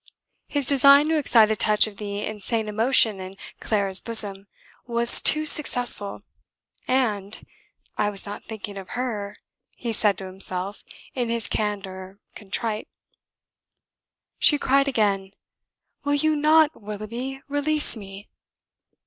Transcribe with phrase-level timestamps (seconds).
[0.47, 4.47] His design to excite a touch of the insane emotion in Clara's bosom
[4.87, 6.23] was too successful,
[6.87, 7.45] and,
[7.99, 9.37] "I was not thinking of her,"
[9.75, 10.83] he said to himself
[11.13, 12.87] in his candour, contrite.
[14.39, 15.33] She cried again:
[16.03, 18.27] "Will you not, Willoughby release me?"